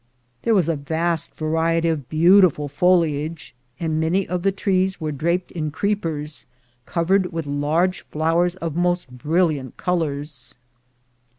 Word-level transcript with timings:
There 0.41 0.55
was 0.55 0.67
a 0.67 0.75
vast 0.75 1.35
variety 1.37 1.87
of 1.87 2.09
beautiful 2.09 2.67
foliage, 2.67 3.53
and 3.79 3.99
many 3.99 4.27
of 4.27 4.41
the 4.41 4.51
trees 4.51 4.99
were 4.99 5.11
draped 5.11 5.51
in 5.51 5.69
creepers, 5.69 6.47
covered 6.87 7.31
with 7.31 7.45
large 7.45 8.01
flowers 8.05 8.55
of 8.55 8.75
most 8.75 9.11
brilliant 9.15 9.63
ON 9.67 9.71
TO 9.73 9.77
CALIFORNIA 9.77 10.07
25 10.07 10.09
colors. 10.17 10.55